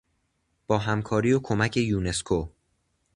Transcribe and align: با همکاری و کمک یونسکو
با 0.67 0.77
همکاری 0.77 1.33
و 1.33 1.39
کمک 1.39 1.77
یونسکو 1.77 2.49